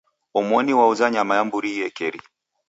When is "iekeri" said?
1.75-2.19